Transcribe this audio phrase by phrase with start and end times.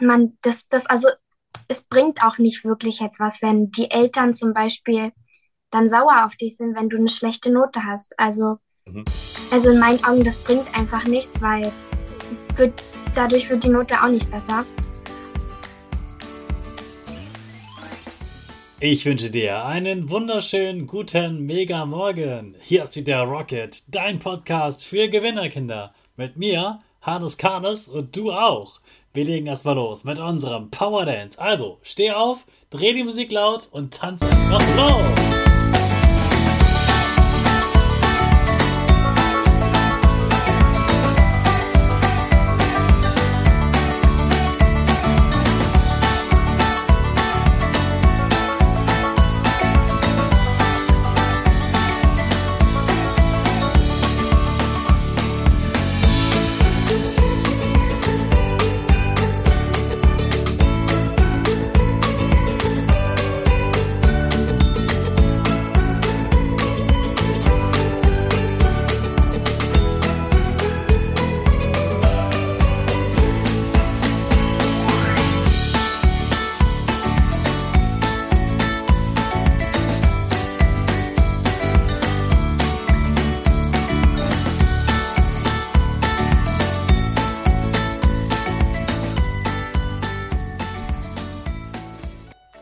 [0.00, 1.08] man, das, das, also
[1.68, 5.12] es bringt auch nicht wirklich jetzt was, wenn die Eltern zum Beispiel
[5.70, 8.18] dann sauer auf dich sind, wenn du eine schlechte Note hast.
[8.18, 9.04] Also, mhm.
[9.50, 11.72] also in meinen Augen, das bringt einfach nichts, weil
[12.56, 12.82] wird,
[13.14, 14.64] dadurch wird die Note auch nicht besser.
[18.80, 22.54] Ich wünsche dir einen wunderschönen guten Mega Morgen.
[22.60, 25.94] Hier ist wieder Rocket, dein Podcast für Gewinnerkinder.
[26.16, 28.80] Mit mir, Hannes Karnes und du auch.
[29.16, 31.40] Wir legen erstmal los mit unserem Power Dance.
[31.40, 35.43] Also, steh auf, dreh die Musik laut und tanz einfach los.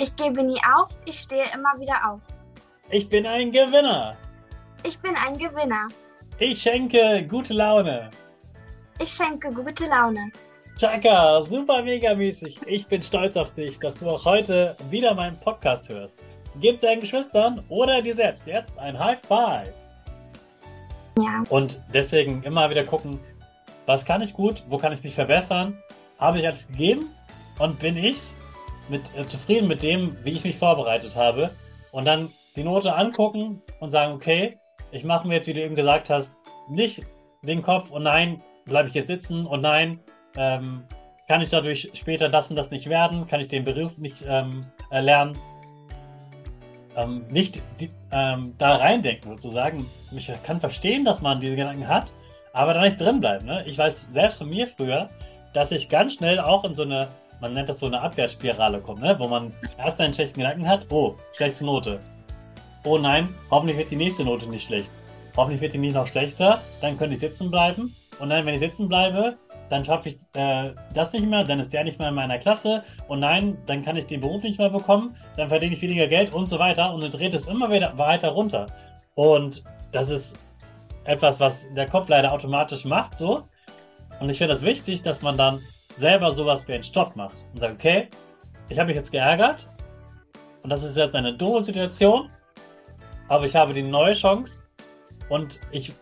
[0.00, 0.90] Ich gebe nie auf.
[1.04, 2.20] Ich stehe immer wieder auf.
[2.90, 4.16] Ich bin ein Gewinner.
[4.84, 5.88] Ich bin ein Gewinner.
[6.38, 8.08] Ich schenke gute Laune.
[9.00, 10.30] Ich schenke gute Laune.
[10.78, 12.60] Chaka, super mega mäßig.
[12.66, 16.16] Ich bin stolz auf dich, dass du auch heute wieder meinen Podcast hörst.
[16.60, 19.72] Gib deinen Geschwistern oder dir selbst jetzt ein High Five.
[21.18, 21.42] Ja.
[21.48, 23.18] Und deswegen immer wieder gucken,
[23.86, 25.76] was kann ich gut, wo kann ich mich verbessern,
[26.20, 27.06] habe ich alles gegeben
[27.58, 28.20] und bin ich
[28.88, 31.50] mit, äh, zufrieden mit dem, wie ich mich vorbereitet habe.
[31.92, 34.58] Und dann die Note angucken und sagen, okay,
[34.90, 36.32] ich mache mir jetzt, wie du eben gesagt hast,
[36.68, 37.02] nicht
[37.42, 40.00] den Kopf und nein, bleibe ich jetzt sitzen und nein,
[40.36, 40.84] ähm,
[41.28, 44.66] kann ich dadurch später das und das nicht werden, kann ich den Beruf nicht ähm,
[44.90, 45.36] erlernen.
[46.96, 49.86] Ähm, nicht die, ähm, da reindenken sozusagen.
[50.16, 52.14] Ich kann verstehen, dass man diese Gedanken hat,
[52.52, 53.46] aber da nicht drin bleiben.
[53.46, 53.62] Ne?
[53.66, 55.08] Ich weiß selbst von mir früher,
[55.52, 57.08] dass ich ganz schnell auch in so eine,
[57.40, 59.16] man nennt das so eine Abwärtsspirale komme, ne?
[59.18, 62.00] wo man erst einen schlechten Gedanken hat, oh, schlechte Note,
[62.84, 64.90] oh nein, hoffentlich wird die nächste Note nicht schlecht.
[65.36, 67.94] Hoffentlich wird die nicht noch schlechter, dann könnte ich sitzen bleiben.
[68.18, 69.36] Und dann, wenn ich sitzen bleibe,
[69.68, 72.82] dann schaffe ich äh, das nicht mehr, dann ist der nicht mehr in meiner Klasse.
[73.06, 76.32] Und nein, dann kann ich den Beruf nicht mehr bekommen, dann verdiene ich weniger Geld
[76.32, 76.92] und so weiter.
[76.92, 78.66] Und dann dreht es immer wieder weiter runter.
[79.14, 79.62] Und
[79.92, 80.36] das ist
[81.04, 83.44] etwas, was der Kopf leider automatisch macht, so.
[84.20, 85.60] Und ich finde das wichtig, dass man dann
[85.98, 88.08] selber sowas wie einen Stopp macht und sagt, okay,
[88.68, 89.68] ich habe mich jetzt geärgert
[90.62, 92.30] und das ist jetzt eine doofe Situation
[93.28, 94.64] aber ich habe die neue Chance
[95.28, 95.92] und ich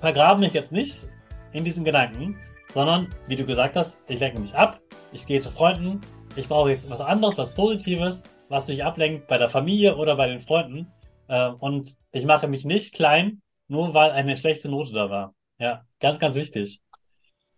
[0.00, 1.06] vergrabe mich jetzt nicht
[1.52, 2.36] in diesen Gedanken,
[2.72, 4.80] sondern, wie du gesagt hast, ich lenke mich ab,
[5.12, 6.00] ich gehe zu Freunden,
[6.34, 10.26] ich brauche jetzt was anderes, was Positives, was mich ablenkt bei der Familie oder bei
[10.26, 10.92] den Freunden.
[11.28, 15.34] Äh, und ich mache mich nicht klein, nur weil eine schlechte Note da war.
[15.58, 16.80] Ja, ganz, ganz wichtig.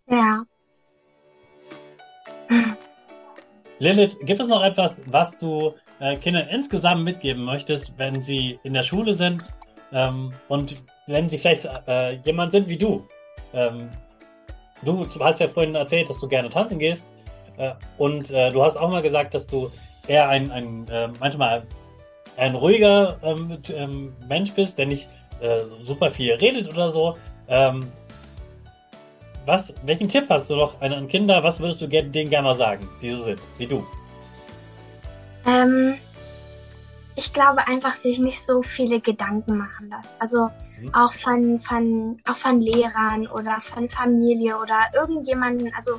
[0.07, 0.45] Ja.
[3.79, 8.73] Lilith, gibt es noch etwas, was du äh, Kindern insgesamt mitgeben möchtest, wenn sie in
[8.73, 9.43] der Schule sind
[9.93, 10.77] ähm, und
[11.07, 13.07] wenn sie vielleicht äh, jemand sind wie du.
[13.53, 13.89] Ähm,
[14.83, 17.07] du hast ja vorhin erzählt, dass du gerne tanzen gehst
[17.59, 19.71] äh, und äh, du hast auch mal gesagt, dass du
[20.09, 21.65] eher ein, ein äh, manchmal
[22.37, 25.09] ein ruhiger ähm, ähm, Mensch bist, der nicht
[25.41, 27.17] äh, super viel redet oder so.
[29.47, 31.43] Was, welchen Tipp hast du noch an Kinder?
[31.45, 33.87] Was würdest du denen gerne mal sagen, die so sind, wie du?
[35.47, 35.99] Ähm,
[37.15, 40.17] ich glaube einfach, sich nicht so viele Gedanken machen lassen.
[40.19, 40.51] Also
[40.81, 40.93] mhm.
[40.93, 45.93] auch von, von, auch von Lehrern oder von Familie oder irgendjemanden, also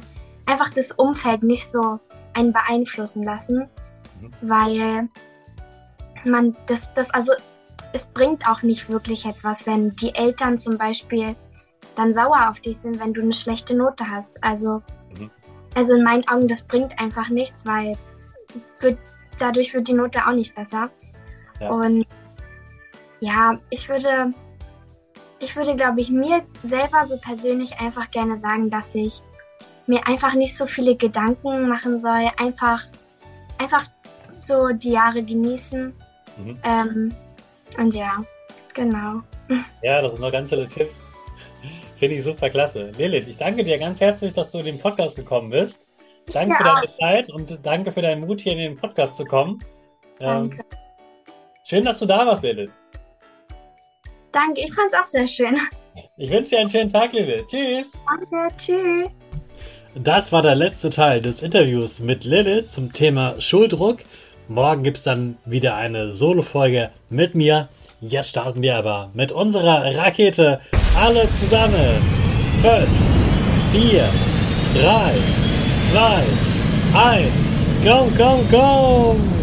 [0.46, 2.02] einfach das Umfeld nicht so
[2.34, 3.70] einen beeinflussen lassen,
[4.20, 4.32] mhm.
[4.42, 5.10] weil
[6.26, 7.32] man das, das, also
[7.94, 11.38] es bringt auch nicht wirklich jetzt was, wenn die Eltern zum Beispiel
[11.98, 14.44] dann sauer auf dich sind, wenn du eine schlechte Note hast.
[14.44, 14.82] Also,
[15.18, 15.32] mhm.
[15.76, 17.98] also in meinen Augen, das bringt einfach nichts, weil
[18.80, 18.98] wird,
[19.40, 20.90] dadurch wird die Note auch nicht besser.
[21.60, 21.72] Ja.
[21.72, 22.06] Und
[23.20, 24.32] ja, ich würde,
[25.40, 29.22] ich würde, glaube ich, mir selber so persönlich einfach gerne sagen, dass ich
[29.88, 32.84] mir einfach nicht so viele Gedanken machen soll, einfach,
[33.58, 33.86] einfach
[34.40, 35.94] so die Jahre genießen.
[36.38, 36.60] Mhm.
[36.64, 37.10] Ähm,
[37.78, 38.22] und ja,
[38.76, 39.22] genau.
[39.82, 41.10] Ja, das sind noch ganz tolle Tipps.
[41.98, 42.92] Finde ich super klasse.
[42.98, 45.88] Lilith, ich danke dir ganz herzlich, dass du in den Podcast gekommen bist.
[46.32, 46.58] Danke ja.
[46.58, 49.64] für deine Zeit und danke für deinen Mut, hier in den Podcast zu kommen.
[50.20, 50.58] Ähm, danke.
[50.58, 50.66] Ähm,
[51.64, 52.72] schön, dass du da warst, Lilith.
[54.32, 55.58] Danke, ich fand es auch sehr schön.
[56.18, 57.48] Ich wünsche dir einen schönen Tag, Lilith.
[57.48, 57.94] Tschüss.
[58.06, 59.08] Danke, tschüss.
[59.96, 64.02] Das war der letzte Teil des Interviews mit Lilith zum Thema Schuldruck.
[64.48, 67.70] Morgen gibt es dann wieder eine Solo-Folge mit mir.
[68.00, 70.62] Jetzt starten wir aber mit unserer Rakete
[71.00, 72.02] alle zusammen.
[72.62, 72.88] 5,
[73.72, 74.10] 4,
[74.74, 75.14] 3,
[75.94, 76.24] 2,
[76.94, 77.32] 1.
[77.84, 79.37] Go, go, go!